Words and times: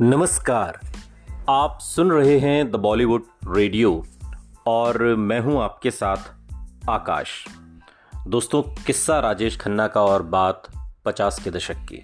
नमस्कार। 0.00 0.80
आप 1.50 1.78
सुन 1.80 2.10
रहे 2.10 2.38
हैं 2.38 2.70
द 2.70 2.76
बॉलीवुड 2.76 3.22
रेडियो 3.56 4.06
और 4.66 5.02
मैं 5.02 5.40
हूँ 5.40 5.62
आपके 5.62 5.90
साथ 5.90 6.16
आकाश। 6.90 7.46
दोस्तों, 8.26 8.62
किस्सा 8.62 9.20
राजेश 9.20 9.56
खन्ना 9.56 9.86
का 9.86 10.02
और 10.02 10.22
बात 10.22 10.62
पचास 11.04 11.40
के 11.44 11.50
दशक 11.50 11.74
की। 11.74 12.02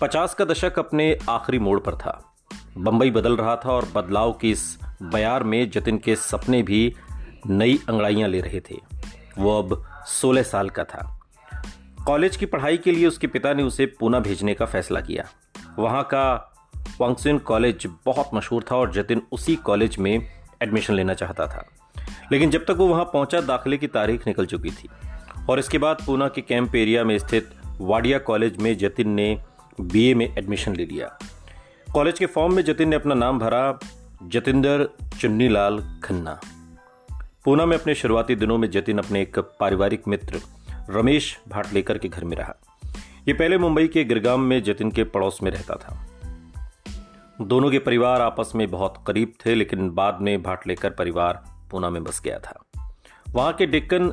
पचास 0.00 0.34
का 0.34 0.44
दशक 0.44 0.78
अपने 0.78 1.18
आखिरी 1.30 1.58
मोड़ 1.58 1.80
पर 1.80 1.94
था। 1.94 2.34
बंबई 2.78 3.10
बदल 3.10 3.36
रहा 3.36 3.56
था 3.56 3.70
और 3.70 3.88
बदलाव 3.94 4.32
की 4.32 4.50
इस 4.50 4.78
बयार 5.02 5.44
में 5.44 5.70
जतिन 5.70 5.98
के 5.98 6.16
सपने 6.16 6.62
भी 6.62 6.94
नई 7.46 7.80
अंगड़ाइयाँ 7.88 8.28
ले 8.28 8.40
रहे 8.40 8.60
थे। 8.60 8.76
वो 9.38 9.62
अब 9.62 9.84
16 10.06 10.42
साल 10.42 10.70
का 10.70 10.84
था। 10.84 11.20
कॉलेज 12.06 12.36
की 12.36 12.46
पढ़ाई 12.46 12.76
के 12.76 12.92
लिए 12.92 13.06
उसके 13.06 13.26
पिता 13.26 13.52
ने 13.52 13.62
उसे 13.62 13.86
पूना 13.86 14.20
भेजने 14.20 14.54
का 14.54 14.66
फैसला 14.66 15.00
किया। 15.00 15.24
वहाँ 15.78 16.04
का 16.04 16.54
वांगसिन 17.00 17.38
कॉलेज 17.38 17.88
बहुत 18.06 18.30
मशहूर 18.34 18.64
था 18.72 18.76
और 18.76 18.92
जतिन 18.92 19.22
उसी 19.32 19.56
कॉलेज 19.56 19.96
में 19.98 20.30
एडमिशन 20.62 20.94
लेना 20.94 21.14
चाहता 21.14 21.46
था। 21.46 21.68
लेकिन 22.32 22.50
जब 22.50 22.64
तक 22.64 22.70
वो 22.70 22.86
वहाँ 22.86 23.04
पहुँचा, 23.04 23.40
दाखिले 23.40 23.76
की 23.76 23.86
तारीख 23.86 24.26
निकल 24.26 24.46
चुकी 24.46 24.70
थी। 24.70 24.88
और 25.50 25.58
इसके 25.58 25.78
बाद 25.78 25.96
पूना 26.06 26.28
के 26.28 26.40
कैंप 26.40 26.74
एरिया 26.74 27.04
में 27.04 27.18
स्थित 27.18 27.50
वाडिया 27.80 28.18
कॉलेज 28.18 28.56
में 28.56 28.78
जतिन 28.78 29.08
ने 29.08 29.42
बीए 29.80 30.14
में 30.14 30.36
एडमिशन 30.38 30.76
ले 30.76 30.84
लिया। 30.84 31.18
कॉलेज 31.94 32.18
के 32.18 32.26
फॉर्म 32.26 32.54
में 32.54 32.64
जतिन 32.64 32.88
ने 32.88 32.96
अपना 32.96 33.14
नाम 33.14 33.38
भरा, 33.38 33.78
जतिंदर 34.22 34.88
चुन्नीलाल 35.20 36.00
खन्ना। 36.04 36.40
पूना 37.44 37.66
में 37.66 37.78
अपने 37.78 37.94
शुरुआती 37.94 38.34
दिनों 38.34 38.58
में 38.58 38.70
जतिन 38.70 38.98
अपने 38.98 39.22
एक 39.22 39.38
पारिवारिक 39.38 40.02
मित्र, 40.08 40.40
रमेश 40.90 41.40
भाटलेकर 41.48 41.98
के 41.98 42.08
घर 42.08 42.24
में 42.24 42.36
रहा। 42.36 42.54
ये 43.28 43.32
पहले 43.32 43.58
मुंबई 43.58 43.88
के 43.88 44.04
गिरगाम 44.04 44.40
में 44.40 44.62
जतिन 44.62 44.90
के 44.90 45.04
पड़ोस 45.04 45.38
में 45.42 45.50
रहता 45.50 45.74
था। 45.74 46.07
दोनों 47.40 47.70
के 47.70 47.78
परिवार 47.78 48.20
आपस 48.20 48.52
में 48.54 48.70
बहुत 48.70 49.04
करीब 49.06 49.32
थे, 49.46 49.54
लेकिन 49.54 49.90
बाद 49.90 50.18
में 50.20 50.42
भाटलेकर 50.42 50.90
परिवार 50.90 51.44
पूना 51.70 51.90
में 51.90 52.04
बस 52.04 52.20
गया 52.20 52.38
था। 52.38 52.64
वहाँ 53.30 53.52
के 53.52 53.66
डिक्कन 53.66 54.12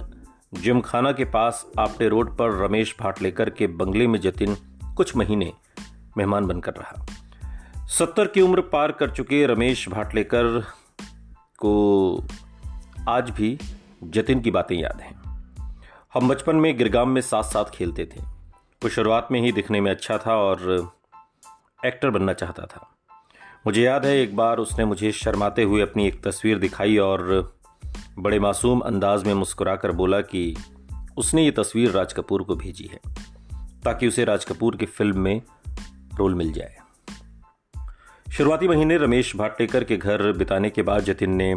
जिमखाना 0.53 1.11
के 1.11 1.25
पास 1.25 1.71
आपटे 1.79 2.07
रोड 2.07 2.37
पर 2.37 2.51
रमेश 2.51 2.95
भाटलेकर 2.99 3.49
के 3.49 3.67
बंगले 3.67 4.07
में 4.07 4.19
जतिन 4.19 4.57
कुछ 4.97 5.15
महीने 5.15 5.53
मेहमान 6.17 6.45
बनकर 6.45 6.71
रहा। 6.71 7.05
सत्तर 7.87 8.27
की 8.27 8.41
उम्र 8.41 8.61
पार 8.61 8.91
कर 8.91 9.11
चुके 9.11 9.45
रमेश 9.45 9.89
भाटलेकर 9.89 10.63
को 11.59 12.23
आज 13.09 13.29
भी 13.29 13.59
जतिन 14.03 14.41
की 14.41 14.51
बातें 14.51 14.75
याद 14.75 15.01
हैं। 15.01 15.15
हम 16.13 16.29
बचपन 16.29 16.55
में 16.55 16.77
गिरगाम 16.77 17.09
में 17.09 17.21
साथ 17.21 17.43
साथ 17.43 17.65
खेलते 17.65 18.05
थे। 18.05 18.21
वो 18.83 18.89
शुरुआत 18.89 19.27
में 19.31 19.41
ही 19.41 19.51
दिखने 19.51 19.81
में 19.81 19.91
अच्छा 19.91 20.17
था 20.17 20.35
और 20.35 20.91
एक्टर 21.85 22.09
बनना 22.09 22.33
चाहता 22.33 22.65
था। 22.65 22.91
मुझे 23.65 23.81
याद 23.81 24.05
है, 24.05 24.17
एक 24.17 24.35
बार 24.35 24.57
उसने 24.57 24.85
मुझे 24.85 25.11
शर्माते 25.11 25.63
हुए 25.63 25.81
अपनी 25.81 26.05
एक 26.07 26.21
तस्वीर 26.23 26.59
दिखाई 26.59 26.97
और 26.97 27.53
बड़े 28.19 28.39
मासूम 28.39 28.79
अंदाज 28.79 29.23
में 29.23 29.33
मुस्कुरा 29.33 29.75
कर 29.75 29.91
बोला 29.91 30.19
कि 30.23 30.55
उसने 31.17 31.43
ये 31.43 31.51
तस्वीर 31.51 31.91
राज 31.91 32.13
कपूर 32.13 32.43
को 32.43 32.55
भेजी 32.55 32.89
है, 32.91 32.99
ताकि 33.83 34.07
उसे 34.07 34.25
राज 34.25 34.45
कपूर 34.45 34.75
की 34.75 34.85
फ़िल्म 34.85 35.19
में 35.19 35.41
रोल 36.17 36.35
मिल 36.35 36.51
जाए। 36.51 36.75
शुरुआती 38.27 38.67
महीने 38.67 38.97
रमेश 38.97 39.35
भाटेकर 39.35 39.83
के 39.83 39.97
घर 39.97 40.31
बिताने 40.33 40.69
के 40.69 40.81
बाद 40.81 41.03
जतिन 41.03 41.33
ने 41.33 41.53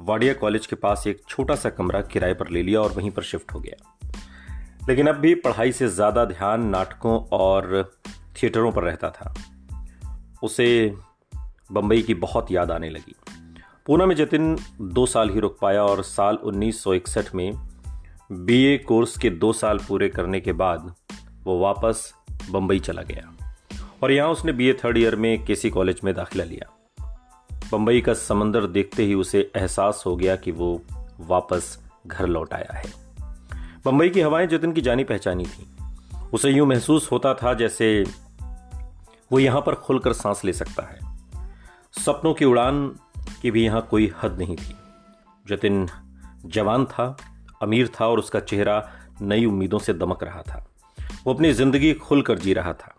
वाडिया 0.00 0.32
कॉलेज 0.34 0.66
के 0.66 0.76
पास 0.76 1.06
एक 1.06 1.22
छोटा 1.28 1.54
सा 1.54 1.70
कमरा 1.70 2.00
किराए 2.02 2.34
पर 2.34 2.50
ले 2.50 2.62
लिया 2.62 2.80
और 2.80 2.92
वहीं 2.92 3.10
पर 3.10 3.22
शिफ्ट 3.22 3.52
हो 3.52 3.60
गया। 3.60 4.08
लेकिन 4.88 5.06
अब 5.06 5.16
भी 5.16 5.34
पढ़ाई 5.34 5.72
से 5.72 5.88
ज़्यादा 5.88 6.24
ध्यान 6.26 6.68
नाटकों 6.68 7.18
और 7.32 7.90
थिएटरों 8.36 8.72
पर 8.72 8.82
रहता 8.82 9.10
था। 9.10 9.34
उसे 10.42 10.68
बम्बई 11.72 12.02
की 12.02 12.14
बहुत 12.14 12.52
याद 12.52 12.70
आने 12.70 12.90
लगी। 12.90 13.14
पूना 13.86 14.06
में 14.06 14.16
जतिन 14.16 14.58
दो 14.80 15.06
साल 15.06 15.30
ही 15.30 15.40
रुक 15.40 15.58
पाया 15.62 15.82
और 15.82 16.02
साल 16.02 16.38
1961 16.44 17.34
में 17.34 17.52
बीए 18.32 18.78
कोर्स 18.78 19.18
के 19.18 19.30
दो 19.30 19.52
साल 19.52 19.78
पूरे 19.78 20.08
करने 20.08 20.40
के 20.40 20.52
बाद 20.52 20.94
वो 21.44 21.60
वापस 21.60 22.14
बम्बई 22.50 22.78
चला 22.78 23.02
गया 23.02 23.32
और 24.02 24.12
यहाँ 24.12 24.28
उसने 24.28 24.52
बीए 24.52 24.72
थर्ड 24.72 24.98
ईयर 24.98 25.16
में 25.16 25.44
केसी 25.44 25.70
कॉलेज 25.70 26.00
में 26.04 26.14
दाखिला 26.14 26.44
लिया। 26.44 26.74
बम्बई 27.72 28.00
का 28.00 28.14
समंदर 28.14 28.66
देखते 28.66 29.04
ही 29.04 29.14
उसे 29.14 29.50
एहसास 29.56 30.02
हो 30.06 30.16
गया 30.16 30.36
कि 30.36 30.50
वो 30.50 30.82
वापस 31.20 31.78
घर 32.06 32.26
लौट 32.26 32.54
आया 32.54 32.76
है। 32.76 32.92
बम्बई 33.84 34.08
की 34.08 34.20
हवाएँ 34.20 34.46
जतिन 34.46 34.72
की 34.72 34.80
जानी 34.80 35.04
पहचानी 35.04 35.44
थी। 35.44 35.66
उसे 36.32 36.50
यूँ 36.50 36.66
महसूस 36.66 37.12
होता 37.12 37.34
था 37.34 37.54
जैसे 37.54 38.04
वो 39.32 39.38
यहाँ 39.38 39.60
पर 39.60 39.74
खुलकर 39.74 40.12
सांस 40.12 40.44
ले 40.44 40.52
सकता 40.52 40.82
है। 40.82 41.07
सपनों 41.94 42.34
की 42.34 42.44
उड़ान 42.44 42.86
की 43.42 43.50
भी 43.50 43.64
यहाँ 43.64 43.86
कोई 43.90 44.12
हद 44.22 44.38
नहीं 44.38 44.56
थी। 44.56 44.74
जतिन 45.46 45.88
जवान 46.46 46.84
था, 46.84 47.16
अमीर 47.62 47.88
था 47.88 48.06
और 48.06 48.18
उसका 48.18 48.40
चेहरा 48.40 48.90
नई 49.22 49.44
उम्मीदों 49.44 49.78
से 49.78 49.92
दमक 49.92 50.24
रहा 50.24 50.42
था। 50.42 50.66
वो 51.24 51.34
अपनी 51.34 51.52
ज़िंदगी 51.52 51.92
खुलकर 51.94 52.38
जी 52.38 52.52
रहा 52.54 52.72
था। 52.72 52.94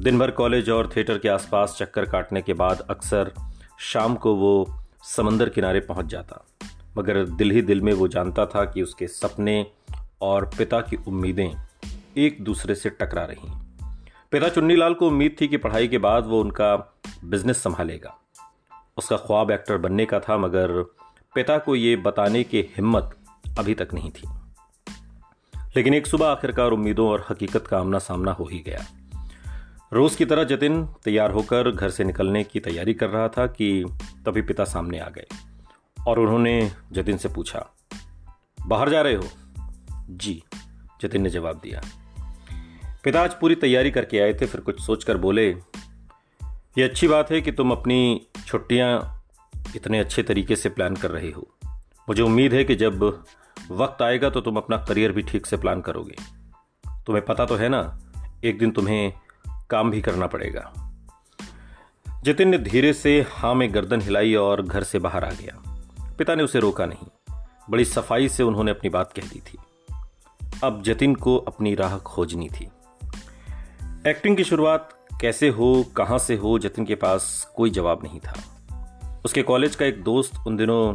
दिन 0.00 0.18
भर 0.18 0.30
कॉलेज 0.30 0.70
और 0.70 0.90
थिएटर 0.96 1.18
के 1.18 1.28
आसपास 1.28 1.76
चक्कर 1.78 2.04
काटने 2.04 2.42
के 2.42 2.52
बाद 2.52 2.80
अक्सर 2.80 3.32
शाम 3.80 4.14
को 4.14 4.34
वो 4.34 4.80
समंदर 5.02 5.48
किनारे 5.48 5.80
पहुँच 5.80 6.06
जाता। 6.06 6.44
मगर 6.98 7.24
दिल 7.24 7.50
ही 7.50 7.62
दिल 7.62 7.80
में 7.80 7.92
वो 7.92 8.08
जानता 8.08 8.46
था 8.46 8.64
कि 8.64 8.82
उसके 8.82 9.06
सपने 9.06 9.66
और 10.22 10.50
पिता 10.58 10.80
की 10.80 10.96
उम्मीदें 11.08 11.50
एक 12.16 12.44
दूसरे 12.44 12.74
से 12.74 12.90
टकरा 12.90 13.24
रही। 13.24 13.50
पिता 14.32 14.48
चुन्नीलाल 14.48 14.94
को 14.94 15.06
उम्मीद 15.06 15.36
थी 15.40 15.48
कि 15.48 15.56
पढ़ाई 15.56 15.88
के 15.88 15.98
बाद 15.98 16.26
वो 16.26 16.40
उनका 16.40 16.95
बिज़नेस 17.26 17.62
संभालेगा। 17.62 18.18
उसका 18.96 19.16
ख्वाब 19.16 19.50
एक्टर 19.50 19.78
बनने 19.78 20.06
का 20.06 20.20
था, 20.20 20.36
मगर 20.36 20.82
पिता 21.34 21.58
को 21.58 21.74
ये 21.74 21.96
बताने 21.96 22.44
की 22.44 22.60
हिम्मत 22.60 23.16
अभी 23.58 23.74
तक 23.74 23.88
नहीं 23.94 24.10
थी। 24.10 24.28
लेकिन 25.76 25.94
एक 25.94 26.06
सुबह 26.06 26.26
आखिरकार 26.26 26.70
उम्मीदों 26.70 27.08
और 27.08 27.26
हकीकत 27.30 27.66
का 27.66 27.78
आमना 27.78 27.98
सामना 27.98 28.32
हो 28.32 28.48
ही 28.52 28.58
गया। 28.58 28.84
रोज 29.92 30.14
की 30.14 30.24
तरह 30.24 30.44
जतिन 30.44 30.86
तैयार 31.04 31.30
होकर 31.30 31.70
घर 31.70 31.90
से 31.90 32.04
निकलने 32.04 32.44
की 32.44 32.60
तैयारी 32.60 32.94
कर 32.94 33.10
रहा 33.10 33.28
था 33.28 33.46
कि 33.46 33.84
तभी 34.26 34.42
पिता 34.42 34.64
सामने 34.64 34.98
आ 34.98 35.08
गए 35.08 35.26
और 36.08 36.18
उन्होंने 36.18 36.72
जतिन 36.92 37.16
से 37.16 37.28
पूछा, 37.28 37.66
बाहर 38.66 38.90
जा 38.90 39.00
रहे 39.02 39.14
हो? 39.14 39.28
जी, 40.10 40.42
जतिन 41.02 41.22
ने 41.22 41.30
जवाब 41.30 41.60
दिया। 41.62 41.82
पिता 43.04 43.22
आज 43.22 43.34
पूरी 43.34 43.54
तैयारी 43.54 43.90
करके 43.90 44.20
आए 44.20 44.34
थे, 44.34 44.46
फिर 44.46 44.60
कुछ 44.60 44.80
सोचकर 44.80 45.16
बोले 45.16 45.56
ये 46.78 46.84
अच्छी 46.84 47.08
बात 47.08 47.30
है 47.30 47.40
कि 47.40 47.52
तुम 47.52 47.70
अपनी 47.70 48.26
छुट्टियाँ 48.46 49.22
इतने 49.76 49.98
अच्छे 49.98 50.22
तरीके 50.22 50.56
से 50.56 50.68
प्लान 50.68 50.96
कर 50.96 51.10
रहे 51.10 51.30
हो। 51.30 51.48
मुझे 52.08 52.22
उम्मीद 52.22 52.54
है 52.54 52.64
कि 52.64 52.74
जब 52.74 53.22
वक्त 53.70 54.02
आएगा 54.02 54.30
तो 54.30 54.40
तुम 54.40 54.56
अपना 54.56 54.76
करियर 54.76 55.12
भी 55.12 55.22
ठीक 55.22 55.46
से 55.46 55.56
प्लान 55.56 55.80
करोगे। 55.80 56.16
तुम्हें 57.06 57.24
पता 57.24 57.44
तो 57.44 57.56
है 57.56 57.68
ना, 57.68 58.00
एक 58.44 58.58
दिन 58.58 58.70
तुम्हें 58.70 59.12
काम 59.70 59.90
भी 59.90 60.00
करना 60.00 60.26
पड़ेगा। 60.26 60.72
जतिन 62.24 62.48
ने 62.48 62.58
धीरे 62.58 62.92
से 62.92 63.26
हाँ 63.30 63.54
में 63.54 63.74
गर्दन 63.74 64.00
हिलाई 64.00 64.34
और 64.34 64.62
घर 64.62 64.82
से 64.82 64.98
बाहर 64.98 65.24
आ 65.24 65.30
गया। 65.30 65.62
पिता 66.18 66.34
ने 66.34 66.42
उसे 66.42 66.60
रोका 66.60 66.86
नहीं। 66.86 67.34
बड़ी 67.70 67.84
सफ़ाई 67.84 68.28
से 68.28 68.42
उन्होंने 68.42 68.70
अपनी 68.70 68.90
बात 68.90 69.12
कह 69.12 69.22
दी 69.22 69.40
थी। 69.40 69.58
अब 70.64 70.82
जतिन 70.82 71.14
को 71.14 71.36
अपनी 71.36 71.74
राह 71.74 71.98
खोजनी 71.98 72.48
थी। 72.48 72.68
एक्टिंग 74.06 74.36
की 74.36 74.44
शुरुआत 74.44 75.05
कैसे 75.20 75.48
हो, 75.48 75.84
कहाँ 75.96 76.18
से 76.18 76.34
हो, 76.36 76.58
जतिन 76.58 76.84
के 76.84 76.94
पास 76.94 77.52
कोई 77.56 77.70
जवाब 77.70 78.00
नहीं 78.04 78.20
था। 78.20 78.34
उसके 79.24 79.42
कॉलेज 79.42 79.76
का 79.76 79.86
एक 79.86 80.02
दोस्त 80.02 80.32
उन 80.46 80.56
दिनों 80.56 80.94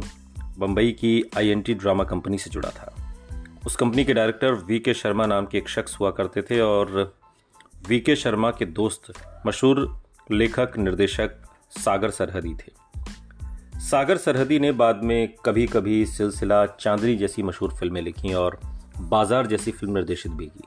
बम्बई 0.58 0.92
की 0.92 1.30
आईएनटी 1.36 1.74
ड्रामा 1.74 2.04
कंपनी 2.04 2.38
से 2.38 2.50
जुड़ा 2.50 2.70
था। 2.70 2.94
उस 3.66 3.76
कंपनी 3.76 4.04
के 4.04 4.14
डायरेक्टर 4.14 4.52
वी 4.52 4.78
के 4.78 4.94
शर्मा 4.94 5.26
नाम 5.26 5.46
के 5.46 5.58
एक 5.58 5.68
शख्स 5.68 6.00
हुआ 6.00 6.10
करते 6.10 6.42
थे 6.42 6.60
और 6.60 7.14
वी 7.88 8.00
के 8.00 8.16
शर्मा 8.16 8.50
के 8.50 8.64
दोस्त, 8.64 9.12
मशहूर 9.46 10.02
लेखक, 10.32 10.72
निर्देशक 10.78 11.30
सागर 11.78 12.10
सरहदी 12.10 12.54
थे। 12.54 12.72
सागर 13.80 14.16
सरहदी 14.16 14.58
ने 14.58 14.72
बाद 14.72 15.00
में 15.04 15.34
कभी 15.44 15.66
कभी 15.66 16.06
सिलसिला 16.06 16.66
चांदनी 16.66 17.16
जैसी 17.16 17.42
मशहूर 17.42 17.70
फ़िल्में 17.70 18.02
लिखी 18.02 18.32
और 18.32 18.60
बाज़ार 19.00 19.46
जैसी 19.46 19.70
फ़िल्म 19.70 19.94
निर्देशित 19.94 20.32
भी 20.32 20.46
की। 20.46 20.64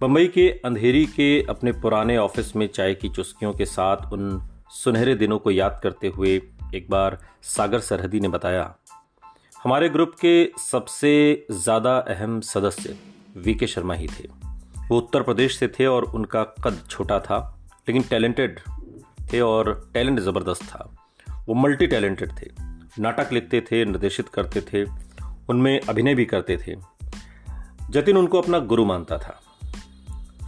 बम्बई 0.00 0.26
के 0.28 0.48
अंधेरी 0.64 1.04
के 1.06 1.26
अपने 1.50 1.72
पुराने 1.72 2.16
ऑफ़िस 2.16 2.54
में 2.56 2.66
चाय 2.66 2.94
की 2.94 3.08
चुस्कियों 3.08 3.52
के 3.52 3.64
साथ 3.64 4.12
उन 4.12 4.40
सुनहरे 4.72 5.14
दिनों 5.14 5.38
को 5.38 5.50
याद 5.50 5.78
करते 5.82 6.08
हुए 6.08 6.34
एक 6.74 6.86
बार 6.90 7.18
सागर 7.44 7.80
सरहदी 7.80 8.20
ने 8.20 8.28
बताया, 8.28 8.74
हमारे 9.64 9.88
ग्रुप 9.88 10.12
के 10.20 10.34
सबसे 10.60 11.12
ज़्यादा 11.52 11.96
अहम 12.08 12.40
सदस्य 12.40 12.96
वी 13.36 13.54
के 13.54 13.66
शर्मा 13.66 13.94
ही 13.94 14.06
थे। 14.08 14.28
वो 14.88 14.98
उत्तर 14.98 15.22
प्रदेश 15.22 15.56
से 15.58 15.68
थे 15.70 15.86
और 15.86 16.04
उनका 16.04 16.42
कद 16.64 16.82
छोटा 16.90 17.18
था, 17.20 17.38
लेकिन 17.88 18.02
टैलेंटेड 18.02 18.60
थे 19.32 19.40
और 19.40 19.72
टैलेंट 19.94 20.20
ज़बरदस्त 20.20 20.64
था। 20.64 20.90
वो 21.48 21.54
मल्टी 21.54 21.86
टैलेंटेड 21.86 22.32
थे, 22.32 22.50
नाटक 22.98 23.32
लिखते 23.32 23.60
थे, 23.62 23.84
निर्देशित 23.84 24.28
करते 24.28 24.60
थे, 24.62 24.84
उनमें 25.48 25.80
अभिनय 25.80 26.14
भी 26.14 26.24
करते 26.26 26.58
थे। 26.58 26.76
जतिन 27.90 28.16
उनको 28.16 28.40
अपना 28.40 28.58
गुरु 28.60 28.84
मानता 28.84 29.18
था। 29.18 29.40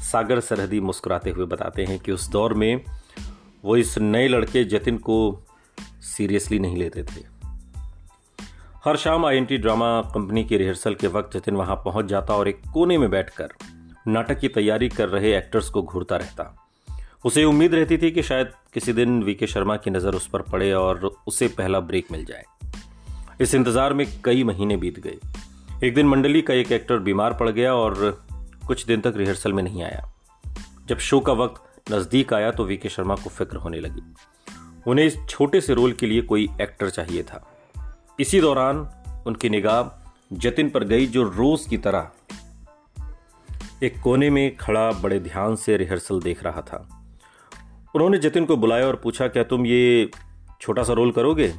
सागर 0.03 0.41
सरहदी 0.41 0.81
मुस्कुराते 0.81 1.31
हुए 1.31 1.47
बताते 1.47 1.85
हैं 1.85 1.99
कि 1.99 2.13
उस 2.13 2.29
दौर 2.29 2.55
में 2.55 2.85
वो 3.65 3.77
इस 3.77 3.99
नए 3.99 4.29
लड़के 4.29 4.65
जतिन 4.65 4.99
को 4.99 5.45
सीरियसली 6.03 6.59
नहीं 6.59 6.77
लेते 6.77 7.03
थे। 7.03 7.23
हर 8.85 8.97
शाम 8.97 9.27
आईएनटी 9.27 9.59
ड्रामा 9.59 10.01
कंपनी 10.15 10.45
की 10.45 10.57
रिहर्सल 10.57 10.95
के 10.95 11.07
वक्त 11.07 11.37
जतिन 11.37 11.55
वहाँ 11.55 11.77
पहुँच 11.77 12.07
जाता 12.07 12.35
और 12.35 12.49
एक 12.49 12.61
कोने 12.73 12.99
में 12.99 13.11
बैठकर 13.11 13.53
नाटक 14.09 14.39
की 14.39 14.49
तैयारी 14.49 14.89
कर 14.89 15.09
रहे 15.09 15.37
एक्टर्स 15.37 15.69
को 15.71 15.83
घूरता 15.83 16.17
रहता। 16.17 16.55
उसे 17.25 17.45
उम्मीद 17.45 17.75
रहती 17.75 17.99
थी 17.99 18.11
कि 18.11 18.23
शायद 18.23 18.53
किसी 18.75 18.93
दिन 18.93 19.23
वीके 19.23 19.47
शर्मा 19.47 19.77
की 19.77 19.91
नज़र 19.91 20.15
उस 20.15 20.27
पर 20.27 20.43
पड़े 20.43 20.73
और 20.73 21.11
उसे 21.27 21.49
पहला 21.49 21.81
ब्रेक 21.81 22.13
मिल 22.13 22.25
जाए। 22.25 22.45
इस 23.41 23.55
इंतज़ार 23.55 23.93
में 23.95 24.07
कई 24.25 24.45
महीने 24.45 24.77
बीत 24.77 25.01
गए। 25.01 25.19
एक 25.85 25.95
दिन 25.95 26.07
मंडली 26.07 26.43
का 26.43 26.55
एक 26.55 26.73
एक्टर 26.73 26.99
बीमार 26.99 27.35
पड़ 27.35 27.51
गया 27.51 27.75
और 27.75 28.28
कुछ 28.69 28.87
दिन 28.87 29.01
तक 29.01 29.15
रिहर्सल 29.17 29.53
में 29.53 29.63
नहीं 29.63 29.83
आया। 29.83 30.13
जब 30.87 30.99
शो 30.99 31.21
का 31.21 31.33
वक्त 31.33 31.93
नज़दीक 31.93 32.33
आया 32.35 32.51
तो 32.51 32.65
वीके 32.65 32.89
शर्मा 32.89 33.15
को 33.15 33.31
फ़िक्र 33.31 33.57
होने 33.57 33.81
लगी। 33.81 34.03
उन्हें 34.87 35.07
इस 35.07 35.17
छोटे 35.29 35.61
से 35.61 35.75
रोल 35.75 35.93
के 35.93 36.07
लिए 36.07 36.23
कोई 36.23 36.49
एक्टर 36.61 36.91
चाहिए 36.91 37.23
था। 37.23 37.55
इसी 38.21 38.41
दौरान 38.41 38.89
उनकी 39.27 39.49
निगाह 39.49 40.11
जतिन 40.33 40.71
पर 40.71 40.85
गई 40.85 41.07
जो 41.07 41.23
रोज 41.23 41.67
की 41.67 41.79
तरह 41.79 42.11
एक 43.83 44.01
कोने 44.03 44.31
में 44.31 44.57
खड़ा 44.57 44.91
बड़े 44.93 45.21
ध्यान 45.21 45.57
से 45.57 45.77
रिहर्सल 45.77 46.21
देख 46.21 46.45
रहा 46.45 46.61
था। 46.61 46.89
उन्होंने 47.95 48.19
जतिन 48.19 48.45
को 48.45 48.57
बुलाया 48.57 48.87
और 48.87 48.97
पूछा, 48.97 49.29
क्या 49.29 49.43
तुम 49.43 49.67
ये 49.67 50.11
छोटा 50.61 50.83
सा 50.83 50.93
रोल 50.93 51.13
करोगे? 51.13 51.55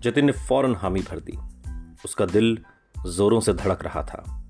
जतिन 0.00 0.24
ने 0.24 0.32
फ़ौरन 0.32 0.74
हामी 0.74 1.00
भर 1.00 1.20
दी। 1.20 1.38
उसका 2.04 2.26
दिल 2.26 2.58
जोरों 3.06 3.40
से 3.40 3.52
धड़क 3.52 3.84
रहा 3.84 4.02
था। 4.02 4.41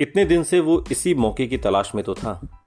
इतने 0.00 0.24
दिन 0.24 0.42
से 0.42 0.60
वो 0.60 0.84
इसी 0.90 1.14
मौके 1.14 1.46
की 1.46 1.58
तलाश 1.58 1.94
में 1.94 2.04
तो 2.04 2.14
था। 2.14 2.64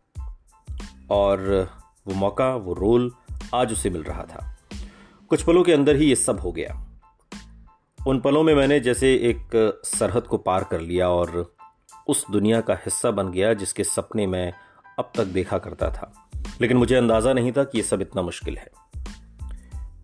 और 1.11 1.69
वो 2.07 2.13
मौका, 2.13 2.55
वो 2.55 2.73
रोल 2.73 3.11
आज 3.55 3.71
उसे 3.71 3.89
मिल 3.89 4.03
रहा 4.03 4.23
था। 4.23 4.57
कुछ 5.29 5.43
पलों 5.43 5.63
के 5.63 5.73
अंदर 5.73 5.95
ही 5.95 6.05
ये 6.05 6.15
सब 6.15 6.39
हो 6.39 6.51
गया। 6.51 6.87
उन 8.07 8.19
पलों 8.19 8.43
में 8.43 8.55
मैंने 8.55 8.79
जैसे 8.79 9.13
एक 9.13 9.81
सरहद 9.85 10.21
को 10.21 10.37
पार 10.37 10.63
कर 10.63 10.81
लिया 10.81 11.09
और 11.09 11.55
उस 12.07 12.25
दुनिया 12.31 12.61
का 12.61 12.73
हिस्सा 12.73 13.11
बन 13.11 13.31
गया 13.31 13.53
जिसके 13.53 13.83
सपने 13.83 14.27
मैं 14.27 14.53
अब 14.99 15.11
तक 15.15 15.25
देखा 15.25 15.57
करता 15.57 15.89
था। 15.89 16.29
लेकिन 16.61 16.77
मुझे 16.77 16.95
अंदाज़ा 16.95 17.33
नहीं 17.33 17.51
था 17.51 17.63
कि 17.63 17.77
यह 17.77 17.83
सब 17.83 18.01
इतना 18.01 18.21
मुश्किल 18.21 18.57
है। 18.57 18.71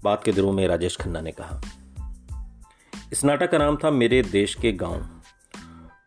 बात 0.03 0.24
के 0.24 0.31
दिनों 0.31 0.51
में 0.51 0.68
राजेश 0.68 0.97
खन्ना 0.97 1.21
ने 1.21 1.31
कहा, 1.31 1.62
इस 3.12 3.24
नाटक 3.24 3.51
का 3.51 3.57
नाम 3.57 3.77
था 3.83 3.91
मेरे 3.91 4.21
देश 4.21 4.56
के 4.56 4.71
गाँव। 4.71 5.17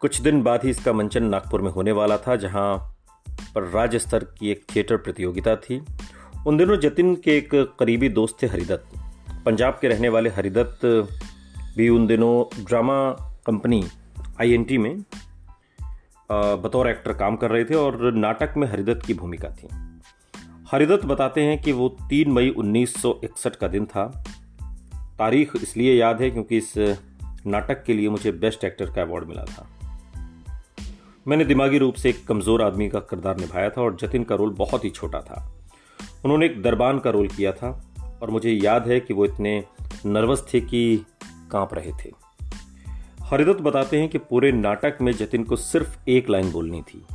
कुछ 0.02 0.20
दिन 0.20 0.43
बाद 0.43 0.61
ही 0.64 0.70
इसका 0.70 0.93
मंचन 0.93 1.25
नागपुर 1.25 1.62
में 1.62 1.70
होने 1.70 1.93
वाला 1.93 2.17
था, 2.17 2.37
जहाँ 2.37 2.76
पर 3.55 3.62
राज्य 3.62 3.99
स्तर 3.99 4.25
की 4.38 4.50
एक 4.50 4.64
थिएटर 4.75 4.97
प्रतियोगिता 4.97 5.55
थी। 5.56 5.81
उन 6.47 6.56
दिनों 6.56 6.76
जतिन 6.76 7.14
के 7.14 7.37
एक 7.38 7.50
करीबी 7.79 8.08
दोस्त 8.08 8.37
थे 8.43 8.47
हरिदत्त। 8.47 9.43
पंजाब 9.44 9.79
के 9.81 9.88
रहने 9.88 10.08
वाले 10.08 10.31
हरिदत्त 10.31 10.87
भी 11.76 11.88
उन 11.88 12.06
दिनों 12.06 12.64
ड्रामा 12.64 12.97
कंपनी 13.47 13.82
आईएनटी 14.41 14.79
में 14.79 15.02
बतौर 16.32 16.88
एक्टर 16.88 17.12
काम 17.12 17.37
कर 17.37 17.50
रहे 17.50 17.64
थे 17.64 17.75
और 17.75 18.12
नाटक 18.12 18.55
में 18.56 18.67
हरिदत्त 18.69 19.06
की 19.06 19.14
भूमिका 19.14 19.49
थी। 19.50 19.69
हरिदत्त 20.73 21.05
बताते 21.05 21.43
हैं 21.43 21.61
कि 21.62 21.73
वो 21.73 21.88
तीन 22.08 22.31
मई 22.32 22.49
1961 22.49 23.56
का 23.56 23.69
दिन 23.69 23.87
था। 23.87 24.06
तारीख 25.19 25.53
इसलिए 25.56 25.94
याद 25.94 26.23
है 26.23 26.31
क्योंकि 26.31 26.56
इस 26.56 26.73
नाटक 27.46 27.85
के 27.85 27.94
लिए 27.94 28.08
मुझे 28.08 28.32
बेस्ट 28.32 28.64
एक्टर 28.64 28.91
का 28.91 29.03
अवार्ड 29.03 29.29
मिला 29.29 29.44
था। 29.44 29.69
मैंने 31.28 31.44
दिमागी 31.44 31.78
रूप 31.78 31.94
से 31.94 32.08
एक 32.08 32.26
कमज़ोर 32.26 32.62
आदमी 32.62 32.88
का 32.88 32.99
किरदार 32.99 33.37
निभाया 33.37 33.70
था 33.70 33.82
और 33.82 33.96
जतिन 33.96 34.25
का 34.25 34.34
रोल 34.34 34.50
बहुत 34.50 34.84
ही 34.84 34.90
छोटा 34.90 35.20
था। 35.20 35.52
उन्होंने 36.25 36.46
एक 36.46 36.62
दरबान 36.62 36.99
का 36.99 37.11
रोल 37.11 37.28
किया 37.28 37.52
था 37.52 37.94
और 38.22 38.31
मुझे 38.31 38.50
याद 38.50 38.88
है 38.88 39.00
कि 39.00 39.14
वो 39.14 39.25
इतने 39.25 39.64
नर्वस 40.06 40.46
थे 40.55 40.61
कि 40.61 41.05
काँप 41.50 41.75
रहे 41.75 41.93
थे। 41.93 42.12
हरिदत्त 43.22 43.61
बताते 43.61 44.00
हैं 44.00 44.08
कि 44.08 44.19
पूरे 44.19 44.52
नाटक 44.52 44.99
में 45.00 45.12
जतिन 45.12 45.44
को 45.44 45.56
सिर्फ़ 45.56 45.99
एक 46.08 46.31
लाइन 46.31 46.52
बोलनी 46.52 46.82
थी। 46.82 47.06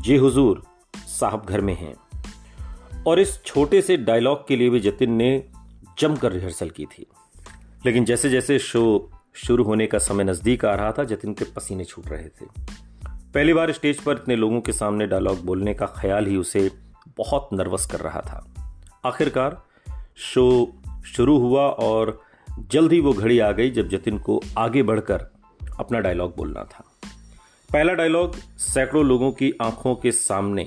जी 0.00 0.16
हुजूर, 0.16 0.62
साहब 0.96 1.46
घर 1.46 1.60
में 1.60 1.74
हैं। 1.74 1.94
और 3.06 3.20
इस 3.20 3.44
छोटे 3.44 3.82
से 3.82 3.96
डायलॉग 3.96 4.48
के 4.48 4.56
लिए 4.56 4.70
भी 4.70 4.80
जतिन 4.80 5.12
ने 5.12 5.44
जमकर 5.98 6.32
रिहर्सल 6.32 6.70
की 6.70 6.84
थी। 6.84 7.06
लेकिन 7.86 8.04
जैसे 8.04 8.30
जैसे 8.30 8.58
शो 8.58 9.10
शुरू 9.34 9.64
होने 9.64 9.86
का 9.86 9.98
समय 9.98 10.24
नज़दीक 10.24 10.64
आ 10.64 10.74
रहा 10.74 10.92
था, 10.92 11.04
जतिन 11.04 11.34
के 11.34 11.44
पसीने 11.44 11.84
छूट 11.84 12.08
रहे 12.08 12.28
थे। 12.28 12.80
पहली 13.34 13.52
बार 13.52 13.72
स्टेज 13.72 14.00
पर 14.00 14.12
इतने 14.12 14.36
लोगों 14.36 14.60
के 14.60 14.72
सामने 14.72 15.06
डायलॉग 15.06 15.44
बोलने 15.44 15.74
का 15.74 15.86
ख्याल 15.86 16.26
ही 16.26 16.36
उसे 16.36 16.70
बहुत 17.18 17.48
नर्वस 17.52 17.86
कर 17.86 18.00
रहा 18.00 18.20
था। 18.20 18.46
आखिरकार 19.06 19.56
शो 20.16 20.72
शुरू 21.06 21.38
हुआ 21.38 21.62
और 21.62 22.20
जल्द 22.70 22.92
ही 22.92 23.00
वो 23.00 23.12
घड़ी 23.12 23.38
आ 23.38 23.50
गई 23.52 23.70
जब 23.70 23.88
जतिन 23.88 24.18
को 24.18 24.40
आगे 24.58 24.82
बढ़कर 24.82 25.26
अपना 25.78 26.00
डायलॉग 26.00 26.36
बोलना 26.36 26.64
था। 26.64 26.84
पहला 27.70 27.92
डायलॉग 27.92 28.34
सैकड़ों 28.58 29.04
लोगों 29.04 29.30
की 29.32 29.52
आँखों 29.62 29.94
के 29.94 30.12
सामने 30.12 30.66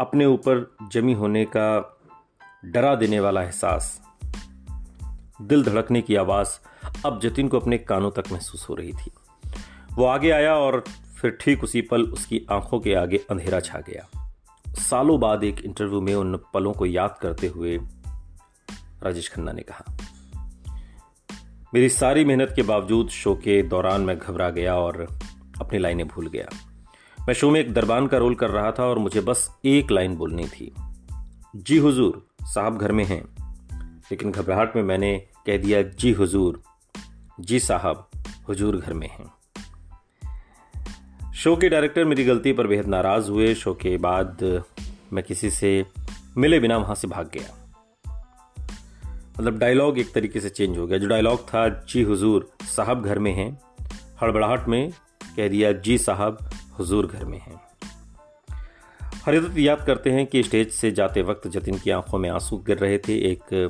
अपने 0.00 0.26
ऊपर 0.26 0.76
जमी 0.92 1.12
होने 1.12 1.44
का 1.44 1.98
डरा 2.64 2.94
देने 2.94 3.20
वाला 3.20 3.42
एहसास, 3.42 4.00
दिल 5.42 5.64
धड़कने 5.64 6.02
की 6.02 6.16
आवाज़ 6.16 6.58
अब 7.06 7.20
जतिन 7.20 7.48
को 7.48 7.60
अपने 7.60 7.78
कानों 7.78 8.10
तक 8.10 8.32
महसूस 8.32 8.68
हो 8.68 8.74
रही 8.74 8.92
थी। 8.92 9.10
वो 9.92 10.04
आगे 10.04 10.30
आया 10.30 10.54
और 10.54 10.84
फिर 11.20 11.38
ठीक 11.40 11.64
उसी 11.64 11.80
पल 11.80 12.02
उसकी 12.02 12.46
आँखों 12.50 12.80
के 12.80 12.94
आगे 12.94 13.18
अंधेरा 13.30 13.60
छा 13.60 13.78
गया। 13.78 14.08
सालों 14.66 15.20
बाद 15.20 15.44
एक 15.44 15.60
इंटरव्यू 15.60 16.00
में 16.00 16.14
उन 16.14 16.36
पलों 16.54 16.72
को 16.72 16.86
याद 16.86 17.16
करते 17.22 17.46
हुए 17.46 17.76
राजेश 19.02 19.28
खन्ना 19.28 19.52
ने 19.52 19.62
कहा, 19.62 19.84
मेरी 21.74 21.88
सारी 21.88 22.24
मेहनत 22.24 22.52
के 22.56 22.62
बावजूद 22.62 23.08
शो 23.08 23.34
के 23.34 23.62
दौरान 23.62 24.00
मैं 24.00 24.18
घबरा 24.18 24.50
गया 24.50 24.74
और 24.74 25.06
अपनी 25.60 25.78
लाइनें 25.78 26.06
भूल 26.08 26.26
गया। 26.26 26.48
मैं 27.18 27.34
शो 27.34 27.50
में 27.50 27.60
एक 27.60 27.72
दरबान 27.74 28.06
का 28.06 28.18
रोल 28.18 28.34
कर 28.34 28.50
रहा 28.50 28.70
था 28.72 28.84
और 28.84 28.98
मुझे 28.98 29.20
बस 29.20 29.48
एक 29.64 29.90
लाइन 29.90 30.16
बोलनी 30.16 30.46
थी। 30.48 30.72
जी 31.56 31.78
हुजूर, 31.78 32.26
साहब 32.42 32.78
घर 32.78 32.92
में 32.92 33.04
हैं, 33.04 33.22
लेकिन 34.10 34.30
घबराहट 34.30 34.76
में 34.76 34.82
मैंने 34.82 35.16
कह 35.46 35.56
दिया, 35.56 35.82
जी 35.82 36.12
हुजूर, 36.12 36.62
जी 37.40 37.60
साहब, 37.60 38.08
हुजूर 38.48 38.76
घर 38.76 38.92
में 38.92 39.08
हैं। 39.08 39.37
शो 41.38 41.54
के 41.56 41.68
डायरेक्टर 41.68 42.04
मेरी 42.04 42.24
गलती 42.24 42.52
पर 42.52 42.66
बेहद 42.66 42.86
नाराज़ 42.86 43.30
हुए। 43.30 43.54
शो 43.54 43.72
के 43.74 43.96
बाद 43.96 44.42
मैं 45.12 45.22
किसी 45.24 45.50
से 45.50 45.68
मिले 46.36 46.58
बिना 46.60 46.76
वहाँ 46.76 46.94
से 46.94 47.08
भाग 47.08 47.30
गया। 47.34 47.76
मतलब 49.38 49.58
डायलॉग 49.58 49.98
एक 49.98 50.12
तरीके 50.14 50.40
से 50.40 50.48
चेंज 50.48 50.78
हो 50.78 50.86
गया। 50.86 50.98
जो 50.98 51.08
डायलॉग 51.08 51.46
था, 51.48 51.68
जी 51.68 52.02
हुजूर, 52.02 52.48
साहब 52.62 53.04
घर 53.04 53.18
में 53.18 53.32
हैं। 53.32 53.50
हड़बड़ाहट 54.22 54.68
में 54.68 54.90
कह 55.36 55.48
दिया, 55.48 55.72
जी 55.72 55.98
साहब, 55.98 56.38
हुजूर 56.78 57.06
घर 57.06 57.24
में 57.24 57.38
हैं। 57.38 57.60
हरिदत्त 59.26 59.58
याद 59.58 59.84
करते 59.86 60.10
हैं 60.10 60.26
कि 60.26 60.42
स्टेज 60.42 60.72
से 60.72 60.90
जाते 60.90 61.22
वक्त 61.22 61.48
जतिन 61.48 61.78
की 61.78 61.90
आँखों 61.90 62.18
में 62.18 62.30
आँसू 62.30 62.56
गिर 62.56 62.78
रहे 62.78 62.98
थे। 62.98 63.18
एक 63.32 63.68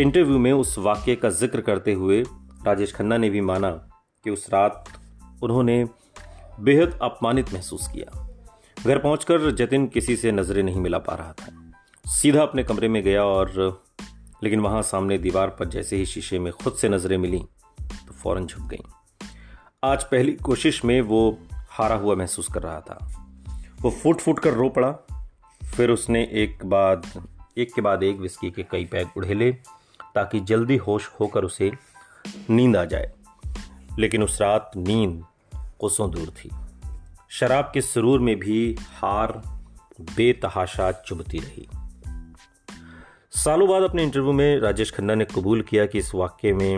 इंटरव्यू 0.00 0.38
में 0.38 0.52
उस 0.52 0.78
वाक्य 0.78 1.14
का 1.16 1.30
ज़िक्र 1.30 1.60
करते 1.60 1.92
हुए 1.92 2.22
राजेश 2.66 2.92
खन्ना 2.92 3.16
ने 3.16 3.30
भी 3.30 3.40
माना 3.40 3.70
कि 4.24 4.30
उस 4.30 4.46
रात 4.52 4.84
उन्होंने 5.42 5.84
बेहद 6.60 6.98
अपमानित 7.02 7.54
महसूस 7.54 7.88
किया। 7.88 8.28
घर 8.86 8.98
पहुंचकर 8.98 9.50
जतिन 9.50 9.86
किसी 9.86 10.16
से 10.16 10.32
नज़रें 10.32 10.62
नहीं 10.62 10.80
मिला 10.80 10.98
पा 10.98 11.14
रहा 11.14 11.32
था। 11.32 11.72
सीधा 12.10 12.42
अपने 12.42 12.64
कमरे 12.64 12.88
में 12.88 13.02
गया 13.02 13.24
और, 13.24 13.82
लेकिन 14.42 14.60
वहाँ 14.60 14.82
सामने 14.82 15.18
दीवार 15.18 15.48
पर 15.48 15.68
जैसे 15.68 15.96
ही 15.96 16.06
शीशे 16.06 16.38
में 16.38 16.52
खुद 16.52 16.72
से 16.72 16.88
नज़रें 16.88 17.18
मिली 17.18 17.38
तो 17.80 18.12
फ़ौरन 18.12 18.46
झुक 18.46 18.66
गई। 18.66 18.82
आज 19.84 20.04
पहली 20.04 20.32
कोशिश 20.32 20.84
में 20.84 21.00
वो 21.00 21.38
हारा 21.52 21.94
हुआ 21.94 22.14
महसूस 22.14 22.48
कर 22.54 22.62
रहा 22.62 22.80
था। 22.80 23.26
वो 23.80 23.90
फुट 23.90 24.16
फुट 24.16 24.38
कर 24.38 24.54
रो 24.54 24.68
पड़ा। 24.68 24.92
फिर 25.76 25.90
उसने 25.90 26.22
एक 26.22 26.66
बाद, 26.66 27.28
एक 27.58 27.74
के 27.74 27.80
बाद 27.80 28.02
एक 28.02 28.16
विस्की 28.16 28.50
के 28.50 28.62
कई 28.62 28.84
पैक 28.84 29.08
उड़ेले, 29.16 29.52
ताकि 30.14 30.40
जल्दी 30.40 30.76
होश 30.76 31.08
होकर 31.20 31.44
उसे 31.44 31.72
नींद 32.50 32.76
आ 32.76 32.84
जाए। 32.84 33.12
लेकिन 33.98 34.22
उस 34.22 34.40
रात 34.40 34.70
नींद 34.76 35.24
कोसों 35.78 36.10
दूर 36.10 36.30
थी। 36.30 36.50
शराब 37.28 37.70
के 37.74 37.80
सुरूर 37.80 38.20
में 38.20 38.38
भी 38.38 38.76
हार 38.80 39.42
बेतहाशा 40.00 40.92
चुभती 40.92 41.38
रही। 41.38 41.68
सालों 43.30 43.68
बाद 43.68 43.82
अपने 43.82 44.02
इंटरव्यू 44.02 44.32
में 44.32 44.58
राजेश 44.58 44.90
खन्ना 44.90 45.14
ने 45.14 45.24
कबूल 45.24 45.62
किया 45.62 45.86
कि 45.86 45.98
इस 45.98 46.14
वाक्य 46.14 46.52
में 46.52 46.76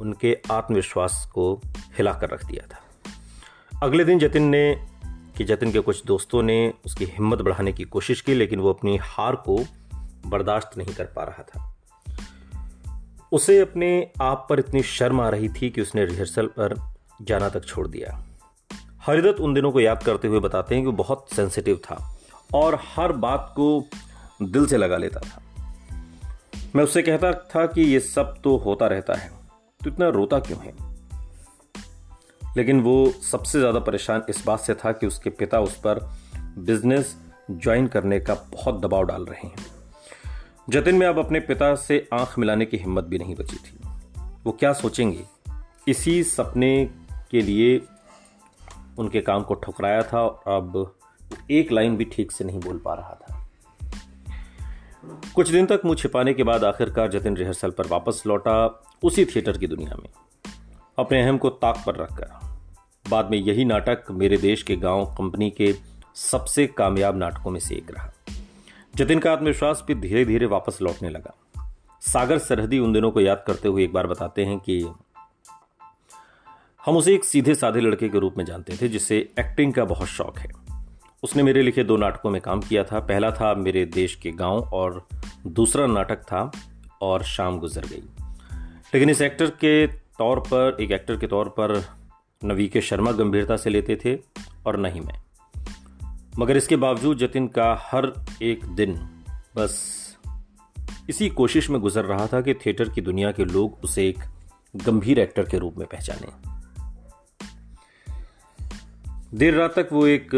उनके 0.00 0.38
आत्मविश्वास 0.52 1.30
को 1.34 1.60
हिलाकर 1.66 2.30
रख 2.30 2.44
दिया 2.44 2.66
था। 2.66 2.78
अगले 3.82 4.04
दिन 4.04 4.18
जतिन 4.18 4.42
ने, 4.42 4.88
कि 5.36 5.44
जतिन 5.44 5.72
के 5.72 5.80
कुछ 5.80 6.04
दोस्तों 6.04 6.42
ने 6.42 6.74
उसकी 6.86 7.04
हिम्मत 7.04 7.38
बढ़ाने 7.38 7.72
की 7.72 7.84
कोशिश 7.84 8.20
की, 8.20 8.34
लेकिन 8.34 8.60
वो 8.60 8.72
अपनी 8.72 8.96
हार 8.96 9.36
को 9.36 9.64
बर्दाश्त 10.26 10.78
नहीं 10.78 10.94
कर 10.94 11.04
पा 11.04 11.24
रहा 11.24 11.42
था। 11.42 11.76
उसे 13.32 13.60
अपने 13.60 14.10
आप 14.22 14.46
पर 14.50 14.58
इतनी 14.58 14.82
शर्म 14.82 15.20
आ 15.20 15.28
रही 15.28 15.48
थी 15.48 15.70
कि 15.70 15.80
उसने 15.80 16.04
रिहर्सल 16.04 16.46
पर 16.46 16.91
जाना 17.22 17.48
तक 17.48 17.64
छोड़ 17.64 17.86
दिया। 17.88 18.22
हरिदत्त 19.06 19.40
उन 19.40 19.54
दिनों 19.54 19.72
को 19.72 19.80
याद 19.80 20.02
करते 20.02 20.28
हुए 20.28 20.40
बताते 20.40 20.74
हैं 20.74 20.84
कि 20.84 20.86
वो 20.86 20.92
बहुत 20.92 21.26
सेंसिटिव 21.32 21.80
था 21.84 21.96
और 22.54 22.78
हर 22.86 23.12
बात 23.12 23.52
को 23.56 23.84
दिल 24.42 24.66
से 24.66 24.76
लगा 24.76 24.96
लेता 24.96 25.20
था। 25.20 25.42
मैं 26.76 26.84
उससे 26.84 27.02
कहता 27.02 27.32
था 27.32 27.66
कि 27.66 27.82
ये 27.82 28.00
सब 28.00 28.34
तो 28.44 28.56
होता 28.56 28.86
रहता 28.86 29.14
है 29.14 29.30
तो 29.80 29.90
इतना 29.90 30.08
रोता 30.08 30.38
क्यों 30.38 30.58
है? 30.58 30.74
लेकिन 32.56 32.80
वो 32.80 33.12
सबसे 33.22 33.58
ज़्यादा 33.58 33.78
परेशान 33.78 34.22
इस 34.28 34.42
बात 34.46 34.60
से 34.60 34.74
था 34.74 34.92
कि 34.92 35.06
उसके 35.06 35.30
पिता 35.30 35.60
उस 35.60 35.76
पर 35.76 35.98
बिज़नेस 36.58 37.16
ज्वाइन 37.50 37.86
करने 37.86 38.20
का 38.20 38.34
बहुत 38.34 38.80
दबाव 38.80 39.04
डाल 39.04 39.24
रहे 39.24 39.46
हैं। 39.48 39.66
जतिन 40.70 40.94
में 40.94 41.06
अब 41.06 41.18
अपने 41.18 41.40
पिता 41.40 41.74
से 41.74 42.08
आँख 42.12 42.38
मिलाने 42.38 42.66
की 42.66 42.76
हिम्मत 42.76 43.04
भी 43.04 43.18
नहीं 43.18 43.34
बची 43.34 43.56
थी। 43.56 43.78
वो 44.44 44.52
क्या 44.52 44.72
सोचेंगे? 44.72 45.24
इसी 45.88 46.22
सपने 46.24 46.90
के 47.32 47.40
लिए 47.40 47.80
उनके 48.98 49.20
काम 49.20 49.42
को 49.42 49.54
ठुकराया 49.54 50.02
था 50.02 50.20
और 50.20 50.52
अब 50.52 50.94
एक 51.50 51.72
लाइन 51.72 51.96
भी 51.96 52.04
ठीक 52.04 52.32
से 52.32 52.44
नहीं 52.44 52.60
बोल 52.60 52.80
पा 52.84 52.94
रहा 52.94 53.18
था। 53.22 53.38
कुछ 55.34 55.50
दिन 55.50 55.66
तक 55.66 55.82
मुँह 55.84 55.96
छिपाने 55.96 56.34
के 56.34 56.42
बाद 56.42 56.64
आखिरकार 56.64 57.08
जतिन 57.10 57.36
रिहर्सल 57.36 57.70
पर 57.70 57.86
वापस 57.86 58.22
लौटा 58.26 58.54
उसी 59.02 59.24
थिएटर 59.24 59.58
की 59.58 59.66
दुनिया 59.66 59.96
में, 59.96 60.08
अपने 60.98 61.22
अहम 61.22 61.38
को 61.38 61.50
ताक 61.50 61.82
पर 61.86 61.96
रखकर। 61.96 62.40
बाद 63.04 63.30
में 63.30 63.38
यही 63.38 63.64
नाटक 63.64 64.10
मेरे 64.10 64.36
देश 64.36 64.62
के 64.62 64.76
गाँव 64.76 65.04
कंपनी 65.14 65.50
के 65.50 65.74
सबसे 66.14 66.66
कामयाब 66.68 67.16
नाटकों 67.16 67.50
में 67.50 67.60
से 67.60 67.74
एक 67.74 67.90
रहा। 67.90 68.10
जतिन 68.94 69.18
का 69.18 69.32
आत्मविश्वास 69.32 69.82
भी 69.86 69.94
धीरे 69.94 70.24
धीरे 70.24 70.46
वापस 70.46 70.78
लौटने 70.82 71.08
लगा। 71.08 71.34
सागर 72.02 72.38
सरहदी 72.38 72.78
उन 72.78 72.92
दिनों 72.92 73.10
को 73.10 73.20
याद 73.20 73.42
करते 73.46 73.68
हुए 73.68 73.84
एक 73.84 73.92
बार 73.92 74.06
बताते 74.06 74.44
हैं 74.44 74.58
कि 74.58 74.82
हम 76.86 76.96
उसे 76.96 77.14
एक 77.14 77.24
सीधे 77.24 77.54
साधे 77.54 77.80
लड़के 77.80 78.08
के 78.08 78.18
रूप 78.18 78.34
में 78.38 78.44
जानते 78.44 78.78
थे, 78.82 78.88
जिसे 78.88 79.16
एक्टिंग 79.16 79.72
का 79.72 79.84
बहुत 79.84 80.08
शौक 80.08 80.38
है। 80.38 80.50
उसने 81.22 81.42
मेरे 81.42 81.62
लिखे 81.62 81.84
दो 81.84 81.96
नाटकों 81.96 82.30
में 82.30 82.40
काम 82.40 82.60
किया 82.60 82.84
था। 82.84 83.00
पहला 83.00 83.30
था 83.30 83.54
मेरे 83.54 83.84
देश 83.84 84.14
के 84.14 84.30
गाँव 84.30 84.70
और 84.72 85.08
दूसरा 85.46 85.86
नाटक 85.86 86.16
था 86.16 86.52
और 87.00 87.22
शाम 87.22 87.58
गुजर 87.58 87.84
गई। 87.84 88.02
लेकिन 88.94 89.10
इस 89.10 89.20
एक्टर 89.20 89.46
के 89.46 89.86
तौर 89.86 90.40
पर, 90.40 90.76
एक 90.80 90.92
एक्टर 90.92 91.16
के 91.16 91.26
तौर 91.26 91.48
पर 91.48 91.84
न 92.44 92.52
वी 92.52 92.68
के 92.68 92.80
शर्मा 92.80 93.12
गंभीरता 93.12 93.56
से 93.56 93.70
लेते 93.70 93.96
थे 93.96 94.18
और 94.66 94.76
न 94.76 94.86
ही 94.86 95.00
मैं। 95.00 95.22
मगर 96.38 96.56
इसके 96.56 96.76
बावजूद 96.76 97.18
जतिन 97.18 97.48
का 97.48 97.76
हर 97.80 98.12
एक 98.42 98.64
दिन 98.64 98.94
बस 99.56 100.02
इसी 101.10 101.28
कोशिश 101.28 101.70
में 101.70 101.80
गुजर 101.80 102.04
रहा 102.04 102.26
था 102.26 102.40
कि 102.40 102.54
थिएटर 102.54 102.88
की 102.88 103.00
दुनिया 103.00 103.32
के 103.32 103.44
लोग 103.44 103.78
उसे 103.84 104.08
एक 104.08 104.18
गंभीर 104.76 105.18
एक्टर 105.18 105.42
के 105.42 105.58
रूप 105.58 105.74
में 105.78 105.86
पहचाने। 105.86 106.52
देर 109.34 109.54
रात 109.54 109.74
तक 109.78 109.88
वो 109.92 110.06
एक 110.06 110.30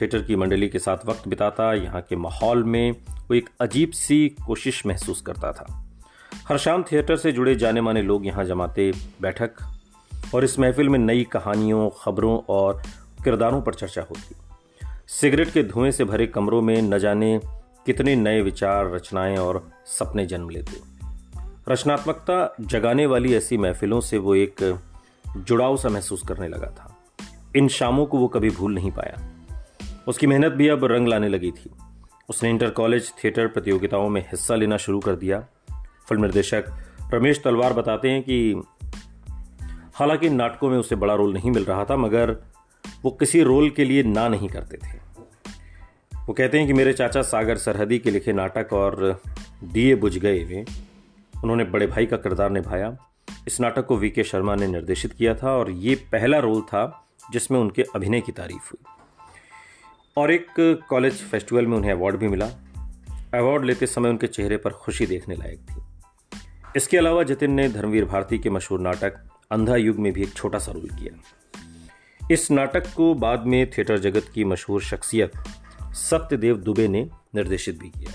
थिएटर 0.00 0.22
की 0.22 0.36
मंडली 0.36 0.68
के 0.68 0.78
साथ 0.78 1.06
वक्त 1.06 1.28
बिताता, 1.28 1.74
यहाँ 1.74 2.02
के 2.02 2.16
माहौल 2.16 2.64
में 2.64 2.92
वो 2.92 3.34
एक 3.34 3.48
अजीब 3.60 3.90
सी 3.90 4.28
कोशिश 4.28 4.86
महसूस 4.86 5.20
करता 5.20 5.52
था। 5.52 5.86
हर 6.48 6.58
शाम 6.58 6.82
थिएटर 6.82 7.16
से 7.16 7.32
जुड़े 7.32 7.54
जाने 7.54 7.80
माने 7.80 8.02
लोग 8.02 8.26
यहाँ 8.26 8.44
जमाते 8.44 8.92
बैठक 9.22 9.50
और 10.34 10.44
इस 10.44 10.58
महफिल 10.58 10.88
में 10.88 10.98
नई 10.98 11.24
कहानियों, 11.24 11.90
खबरों 12.00 12.38
और 12.48 12.82
किरदारों 13.24 13.62
पर 13.62 13.74
चर्चा 13.74 14.02
होती। 14.02 14.36
सिगरेट 15.08 15.52
के 15.52 15.62
धुएँ 15.62 15.90
से 15.90 16.04
भरे 16.04 16.26
कमरों 16.26 16.62
में 16.62 16.82
न 16.82 16.98
जाने 16.98 17.40
कितने 17.86 18.16
नए 18.16 18.42
विचार, 18.42 18.90
रचनाएँ 18.90 19.36
और 19.36 19.70
सपने 19.86 20.26
जन्म 20.26 20.50
लेते। 20.50 20.80
रचनात्मकता 21.72 22.54
जगाने 22.60 23.06
वाली 23.06 23.34
ऐसी 23.34 23.56
महफिलों 23.56 24.00
से 24.00 24.18
वो 24.18 24.34
एक, 24.34 24.80
जुड़ाव 25.36 25.76
सा 25.76 25.88
महसूस 25.88 26.22
करने 26.28 26.48
लगा 26.48 26.66
था। 26.66 26.89
इन 27.56 27.68
शामों 27.68 28.06
को 28.06 28.18
वो 28.18 28.28
कभी 28.28 28.50
भूल 28.50 28.74
नहीं 28.74 28.90
पाया। 28.90 29.30
उसकी 30.08 30.26
मेहनत 30.26 30.52
भी 30.52 30.68
अब 30.68 30.84
रंग 30.84 31.08
लाने 31.08 31.28
लगी 31.28 31.50
थी। 31.50 31.70
उसने 32.28 32.50
इंटर 32.50 32.70
कॉलेज 32.70 33.12
थिएटर 33.24 33.46
प्रतियोगिताओं 33.46 34.08
में 34.08 34.22
हिस्सा 34.22 34.54
लेना 34.54 34.76
शुरू 34.76 35.00
कर 35.00 35.14
दिया। 35.14 35.40
फ़िल्म 36.08 36.22
निर्देशक 36.22 36.64
रमेश 37.14 37.40
तलवार 37.44 37.72
बताते 37.72 38.10
हैं 38.10 38.22
कि 38.22 38.62
हालाँकि 39.94 40.30
नाटकों 40.30 40.70
में 40.70 40.78
उसे 40.78 40.96
बड़ा 40.96 41.14
रोल 41.14 41.32
नहीं 41.32 41.50
मिल 41.50 41.64
रहा 41.64 41.84
था, 41.84 41.96
मगर 41.96 42.36
वो 43.02 43.10
किसी 43.10 43.42
रोल 43.42 43.70
के 43.70 43.84
लिए 43.84 44.02
ना 44.02 44.28
नहीं 44.28 44.48
करते 44.48 44.76
थे। 44.76 44.98
वो 46.26 46.32
कहते 46.32 46.58
हैं 46.58 46.66
कि 46.66 46.72
मेरे 46.72 46.92
चाचा 46.92 47.22
सागर 47.22 47.56
सरहदी 47.56 47.98
के 47.98 48.10
लिखे 48.10 48.32
नाटक 48.32 48.72
और 48.72 49.20
दिए 49.64 49.94
बुझ 49.94 50.18
गए 50.18 50.44
वे। 50.44 50.64
उन्होंने 51.42 51.64
बड़े 51.64 51.86
भाई 51.86 52.06
का 52.06 52.16
किरदार 52.16 52.50
निभाया। 52.50 52.96
इस 53.46 53.60
नाटक 53.60 53.86
को 53.86 53.96
वी 53.96 54.10
के 54.10 54.24
शर्मा 54.24 54.54
ने 54.54 54.66
निर्देशित 54.66 55.12
किया 55.12 55.34
था 55.34 55.52
और 55.52 55.70
ये 55.70 55.94
पहला 55.94 56.38
रोल 56.38 56.60
था 56.60 57.06
जिसमें 57.32 57.58
उनके 57.58 57.82
अभिनय 57.82 58.20
की 58.20 58.32
तारीफ़ 58.32 58.70
हुई। 58.72 58.84
और 60.16 60.30
एक 60.30 60.46
कॉलेज 60.88 61.14
फेस्टिवल 61.14 61.66
में 61.66 61.76
उन्हें 61.76 61.92
अवार्ड 61.92 62.16
भी 62.16 62.28
मिला। 62.28 62.46
अवार्ड 63.34 63.64
लेते 63.64 63.86
समय 63.86 64.08
उनके 64.08 64.26
चेहरे 64.26 64.56
पर 64.56 64.70
खुशी 64.70 65.06
देखने 65.06 65.34
लायक 65.34 65.58
थी। 65.58 65.82
इसके 66.76 66.96
अलावा 66.96 67.22
जतिन 67.22 67.50
ने 67.50 67.68
धर्मवीर 67.68 68.04
भारती 68.04 68.38
के 68.38 68.50
मशहूर 68.50 68.80
नाटक 68.80 69.24
अंधा 69.50 69.76
युग 69.76 69.96
में 69.96 70.12
भी 70.12 70.22
एक 70.22 70.32
छोटा 70.32 70.58
सा 70.58 70.72
रोल 70.72 70.88
किया। 70.88 71.20
इस 72.30 72.50
नाटक 72.50 72.94
को 72.94 73.14
बाद 73.14 73.46
में 73.46 73.70
थिएटर 73.70 73.98
जगत 73.98 74.26
की 74.34 74.44
मशहूर 74.44 74.82
शख्सियत 74.82 75.32
सत्यदेव 75.82 76.56
दुबे 76.56 76.88
ने 76.88 77.10
निर्देशित 77.34 77.78
भी 77.78 77.88
किया। 77.88 78.12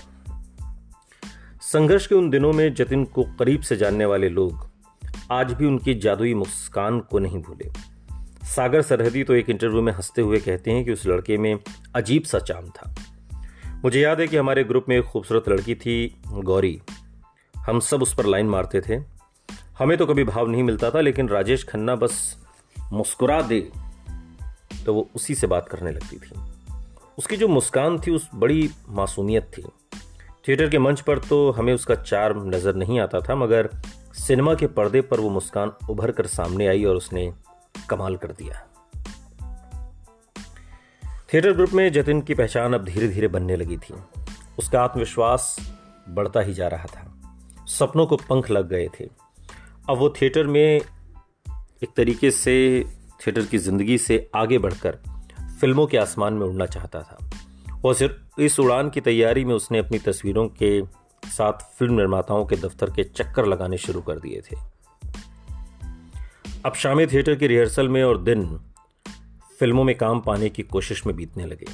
संघर्ष 1.60 2.06
के 2.06 2.14
उन 2.14 2.30
दिनों 2.30 2.52
में 2.52 2.74
जतिन 2.74 3.04
को 3.04 3.24
करीब 3.24 3.60
से 3.60 3.76
जानने 3.76 4.04
वाले 4.04 4.28
लोग 4.28 4.70
आज 5.30 5.52
भी 5.52 5.66
उनकी 5.66 5.94
जादुई 5.94 6.34
मुस्कान 6.34 7.00
को 7.00 7.18
नहीं 7.18 7.42
भूले। 7.42 7.95
सागर 8.46 8.82
सरहदी 8.82 9.22
तो 9.24 9.34
एक 9.34 9.50
इंटरव्यू 9.50 9.82
में 9.82 9.92
हँसते 9.92 10.22
हुए 10.22 10.38
कहते 10.38 10.70
हैं 10.70 10.84
कि 10.84 10.92
उस 10.92 11.06
लड़के 11.06 11.36
में 11.38 11.58
अजीब 11.94 12.22
सा 12.22 12.38
चाम 12.38 12.68
था। 12.68 12.94
मुझे 13.84 14.00
याद 14.00 14.20
है 14.20 14.26
कि 14.28 14.36
हमारे 14.36 14.64
ग्रुप 14.64 14.84
में 14.88 14.96
एक 14.98 15.04
खूबसूरत 15.04 15.48
लड़की 15.48 15.74
थी, 15.74 16.22
गौरी। 16.28 16.80
हम 17.56 17.80
सब 17.80 18.02
उस 18.02 18.14
पर 18.14 18.26
लाइन 18.26 18.46
मारते 18.46 18.80
थे। 18.80 19.00
हमें 19.78 19.96
तो 19.98 20.06
कभी 20.06 20.24
भाव 20.24 20.48
नहीं 20.48 20.62
मिलता 20.62 20.90
था, 20.90 21.00
लेकिन 21.00 21.28
राजेश 21.28 21.64
खन्ना 21.64 21.96
बस 21.96 22.36
मुस्कुरा 22.92 23.40
दे 23.42 23.60
तो 24.86 24.94
वो 24.94 25.08
उसी 25.14 25.34
से 25.34 25.46
बात 25.46 25.68
करने 25.68 25.90
लगती 25.90 26.16
थी। 26.16 26.40
उसकी 27.18 27.36
जो 27.36 27.48
मुस्कान 27.48 27.98
थी, 27.98 28.10
उस 28.10 28.28
बड़ी 28.34 28.70
मासूमियत 28.88 29.50
थी। 29.56 29.62
थिएटर 30.48 30.68
के 30.70 30.78
मंच 30.78 31.00
पर 31.00 31.18
तो 31.18 31.50
हमें 31.50 31.72
उसका 31.74 31.94
चार्म 31.94 32.48
नज़र 32.48 32.74
नहीं 32.74 33.00
आता 33.00 33.20
था, 33.20 33.34
मगर 33.34 33.68
सिनेमा 34.14 34.54
के 34.54 34.66
पर्दे 34.66 35.00
पर 35.00 35.20
वो 35.20 35.30
मुस्कान 35.30 35.72
उभर 35.90 36.10
कर 36.10 36.26
सामने 36.26 36.66
आई 36.66 36.84
और 36.84 36.96
उसने 36.96 37.32
कमाल 37.90 38.16
कर 38.16 38.32
दिया। 38.32 38.66
थिएटर 41.32 41.52
ग्रुप 41.52 41.70
में 41.70 41.92
जतिन 41.92 42.20
की 42.20 42.34
पहचान 42.34 42.72
अब 42.72 42.84
धीरे 42.84 43.08
धीरे 43.08 43.28
बनने 43.28 43.56
लगी 43.56 43.76
थी। 43.76 43.94
उसका 44.58 44.82
आत्मविश्वास 44.82 45.56
बढ़ता 46.08 46.40
ही 46.40 46.52
जा 46.52 46.68
रहा 46.68 46.84
था। 46.84 47.12
सपनों 47.66 48.06
को 48.06 48.16
पंख 48.16 48.50
लग 48.50 48.68
गए 48.68 48.88
थे। 49.00 49.04
अब 49.90 49.98
वो 49.98 50.10
थिएटर 50.10 50.46
में 50.46 50.80
एक 51.82 51.88
तरीके 51.96 52.30
से 52.30 52.84
थिएटर 53.26 53.46
की 53.46 53.58
ज़िंदगी 53.58 53.98
से 53.98 54.30
आगे 54.34 54.58
बढ़कर 54.58 54.98
फ़िल्मों 55.60 55.86
के 55.86 55.98
आसमान 55.98 56.34
में 56.34 56.46
उड़ना 56.46 56.66
चाहता 56.66 57.02
था। 57.02 57.30
और 57.84 57.94
सिर्फ़ 57.94 58.40
इस 58.40 58.60
उड़ान 58.60 58.90
की 58.90 59.00
तैयारी 59.00 59.44
में 59.44 59.54
उसने 59.54 59.78
अपनी 59.78 59.98
तस्वीरों 59.98 60.48
के 60.48 60.82
साथ 61.30 61.52
फ़िल्म 61.52 61.94
निर्माताओं 61.94 62.46
के 62.46 62.56
दफ्तर 62.56 62.90
के 62.90 63.04
चक्कर 63.04 63.46
लगाने 63.46 63.78
शुरू 63.78 64.00
कर 64.00 64.18
दिए 64.18 64.40
थे। 64.40 64.75
अब 66.66 66.74
शामी 66.74 67.06
थिएटर 67.06 67.34
की 67.34 67.46
रिहर्सल 67.46 67.88
में 67.88 68.04
और 68.04 68.22
दिन 68.22 68.60
फ़िल्मों 69.58 69.84
में 69.84 69.96
काम 69.96 70.20
पाने 70.20 70.48
की 70.48 70.62
कोशिश 70.62 71.06
में 71.06 71.16
बीतने 71.16 71.46
लगे। 71.46 71.66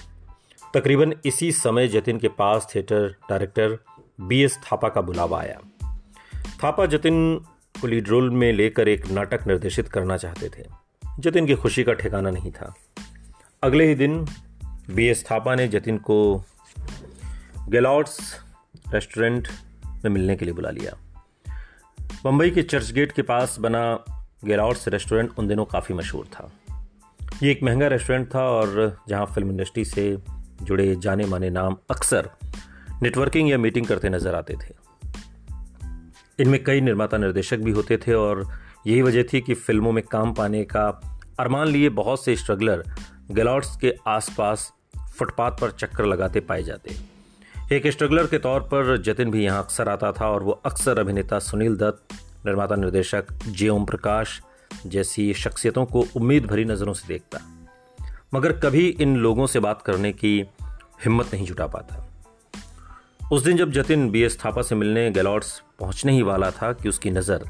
तकरीबन 0.74 1.14
इसी 1.26 1.52
समय 1.52 1.88
जतिन 1.88 2.18
के 2.18 2.28
पास 2.28 2.72
theatre 2.74 3.16
director 3.30 3.78
B 4.20 4.42
S 4.42 4.58
Thapa 4.58 4.88
का 4.88 5.00
बुलावा 5.00 5.40
आया। 5.40 5.60
थापा 6.64 6.86
जतिन 6.86 7.36
को 7.80 7.86
लीड 7.86 8.08
रोल 8.08 8.30
में 8.30 8.52
लेकर 8.52 8.88
एक 8.88 9.06
नाटक 9.06 9.46
निर्देशित 9.46 9.88
करना 9.88 10.16
चाहते 10.16 10.48
थे। 10.48 10.64
जतिन 11.18 11.46
की 11.46 11.54
खुशी 11.54 11.84
का 11.84 11.92
ठिकाना 11.92 12.30
नहीं 12.30 12.52
था। 12.52 12.74
अगले 13.62 13.88
ही 13.88 13.94
दिन 13.94 14.26
बी 14.90 15.06
एस 15.06 15.24
थापा 15.30 15.54
ने 15.54 15.68
जतिन 15.68 15.98
को 15.98 16.44
गेलॉट्स 17.68 18.40
रेस्टोरेंट 18.94 19.48
में 19.86 20.08
मिलने 20.08 20.36
के 20.36 20.44
लिए 20.44 20.54
बुला 20.54 20.70
लिया। 20.70 20.98
मुंबई 22.26 22.50
के 22.50 22.62
चर्च 22.62 22.92
गेट 22.92 23.12
के 23.12 23.22
पास 23.22 23.56
बना 23.60 24.04
गेलाउट्स 24.44 24.88
रेस्टोरेंट 24.88 25.30
उन 25.38 25.48
दिनों 25.48 25.64
काफ़ी 25.64 25.94
मशहूर 25.94 26.26
था। 26.26 26.50
ये 27.42 27.50
एक 27.50 27.62
महँगा 27.62 27.86
रेस्टोरेंट 27.86 28.34
था 28.34 28.42
और 28.42 28.98
जहाँ 29.08 29.26
फ़िल्म 29.26 29.50
इंडस्ट्री 29.50 29.84
से 29.84 30.16
जुड़े 30.62 30.94
जाने 30.96 31.26
माने 31.26 31.50
नाम 31.50 31.76
अक्सर 31.90 32.30
नेटवर्किंग 33.02 33.50
या 33.50 33.58
मीटिंग 33.58 33.86
करते 33.86 34.08
नज़र 34.08 34.34
आते 34.34 34.54
थे। 34.54 34.74
इनमें 36.38 36.62
कई 36.64 36.80
निर्माता 36.80 37.18
निर्देशक 37.18 37.58
भी 37.58 37.70
होते 37.70 37.96
थे 37.96 38.14
और 38.14 38.46
यही 38.86 39.02
वजह 39.02 39.22
थी 39.22 39.40
कि 39.40 39.54
फ़िल्मों 39.54 39.92
में 39.92 40.02
काम 40.04 40.32
पाने 40.34 40.64
का 40.64 40.88
अरमान 41.40 41.68
लिए 41.68 41.88
बहुत 41.88 42.24
से 42.24 42.36
स्ट्रगलर 42.36 42.84
गलाउट्स 43.30 43.76
के 43.76 43.94
आसपास 44.06 44.72
फुटपाथ 45.18 45.50
पर 45.50 45.70
चक्कर 45.70 46.04
लगाते 46.04 46.40
पाए 46.40 46.62
जाते। 46.62 46.96
एक 47.76 47.86
स्ट्रगलर 47.86 48.26
के 48.26 48.38
तौर 48.38 48.60
पर 48.60 48.96
जतिन 49.02 49.30
भी 49.30 49.44
यहाँ 49.44 49.62
अक्सर 49.62 49.88
आता 49.88 50.12
था 50.12 50.28
और 50.28 50.42
वो 50.42 50.52
अक्सर 50.66 50.98
अभिनेता 50.98 51.38
सुनील 51.38 51.76
दत्त 51.76 52.14
निर्माता 52.46 52.76
निर्देशक 52.76 53.32
जे 53.48 53.68
ओम 53.68 53.84
प्रकाश 53.84 54.40
जैसी 54.86 55.32
शख्सियतों 55.34 55.84
को 55.86 56.04
उम्मीद 56.16 56.46
भरी 56.46 56.64
नज़रों 56.64 56.92
से 56.94 57.08
देखता, 57.08 57.38
मगर 58.34 58.52
कभी 58.58 58.86
इन 59.00 59.16
लोगों 59.16 59.46
से 59.46 59.60
बात 59.60 59.82
करने 59.82 60.12
की 60.12 60.38
हिम्मत 61.04 61.34
नहीं 61.34 61.46
जुटा 61.46 61.66
पाता। 61.66 62.08
उस 63.32 63.42
दिन 63.42 63.56
जब 63.56 63.70
जतिन 63.72 64.10
बी 64.10 64.22
एस 64.22 64.38
थापा 64.44 64.62
से 64.62 64.74
मिलने 64.74 65.10
गैलॉर्ड्स 65.10 65.60
पहुँचने 65.80 66.12
ही 66.12 66.22
वाला 66.22 66.50
था 66.50 66.72
कि 66.72 66.88
उसकी 66.88 67.10
नज़र 67.10 67.44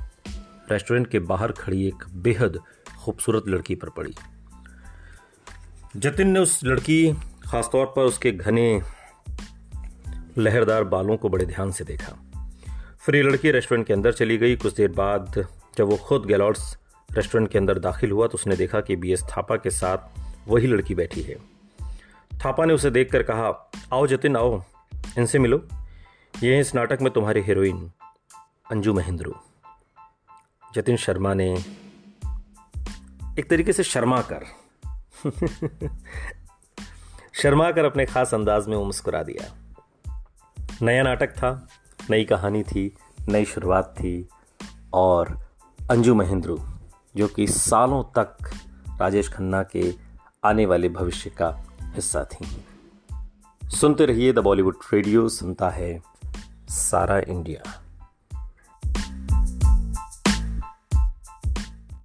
रेस्टोरेंट 0.73 1.07
के 1.07 1.19
बाहर 1.21 1.53
खड़ी 1.53 1.87
एक 1.87 2.05
बेहद 2.23 2.59
खूबसूरत 2.99 3.49
लड़की 3.49 3.75
पर 3.75 3.89
पड़ी। 3.89 4.15
जतिन 5.97 6.29
ने 6.29 6.41
उस 6.41 6.61
लड़की, 6.65 7.13
खासतौर 7.45 7.87
पर 7.87 8.03
उसके 8.03 8.33
घने, 8.33 8.83
लहरदार 10.39 10.85
बालों 10.85 11.17
को 11.17 11.29
बड़े 11.29 11.47
ध्यान 11.47 11.71
से 11.71 11.85
देखा। 11.85 12.13
फिर 13.07 13.25
लड़की 13.25 13.51
रेस्टोरेंट 13.51 13.87
के 13.87 13.93
अंदर 13.93 14.13
चली 14.13 14.37
गई। 14.39 14.57
कुछ 14.57 14.75
देर 14.75 14.89
बाद 14.89 15.49
जब 15.79 15.87
वो 15.87 15.97
खुद 15.97 16.27
गैलॉर्ड्स 16.27 16.79
रेस्टोरेंट 17.13 17.51
के 17.51 17.59
अंदर 17.59 17.79
दाखिल 17.79 18.11
हुआ 18.11 18.27
तो 18.27 18.35
उसने 18.35 18.57
देखा 18.57 18.81
कि 18.81 18.97
बी 18.97 19.13
एस 19.13 19.23
थापा 19.23 19.57
के 19.57 19.71
साथ 19.71 19.99
वही 20.49 20.67
लड़की 20.67 20.95
बैठी 20.95 21.23
है। 21.23 21.35
थापा 22.45 22.65
ने 22.65 22.75
उसे 22.75 22.91
देखकर 22.91 23.23
कहा, 23.23 23.71
आओ 23.93 24.07
जतिन, 24.07 24.37
आओ, 24.37 24.63
इनसे 25.19 25.39
मिलो। 25.39 25.69
ये 26.43 26.61
इस 26.61 26.75
नाटक 26.75 26.99
में 27.03 27.13
तुम्हारी 27.13 27.41
हीरोइन 27.41 27.91
अंजू 28.71 28.95
महेंद्रू। 28.95 29.35
जतिन 30.75 30.97
शर्मा 30.97 31.35
ने 31.35 31.53
एक 33.39 33.47
तरीके 33.51 33.73
से 33.73 33.83
शर्मा 33.83 34.23
कर 34.33 34.45
शर्मा 37.33 37.71
कर 37.73 37.85
अपने 37.85 38.07
खास 38.07 38.35
अंदाज 38.35 38.69
में 38.69 38.77
वो 38.77 38.85
मुस्कुरा 38.85 39.23
दिया। 39.23 39.55
नया 40.83 41.03
नाटक 41.03 41.31
था 41.31 41.69
नई 42.11 42.25
कहानी 42.25 42.63
थी, 42.63 42.97
नई 43.29 43.45
शुरुआत 43.45 43.95
थी 43.99 44.29
और 44.95 45.49
अंजू 45.91 46.15
महेंद्रू, 46.15 46.61
जो 47.17 47.29
कि 47.29 47.47
सालों 47.47 48.03
तक 48.03 48.37
राजेश 49.01 49.29
खन्ना 49.29 49.63
के 49.63 49.95
आने 50.45 50.67
वाले 50.67 50.89
भविष्य 50.89 51.31
का 51.31 51.63
हिस्सा 51.83 52.25
थी। 52.25 52.65
सुनते 53.69 54.07
रहिए 54.07 54.33
द 54.33 54.39
बॉलीवुड 54.39 54.77
रेडियो, 54.93 55.29
सुनता 55.29 55.71
है 55.71 56.03
सारा 56.69 57.19
इंडिया। 57.19 57.82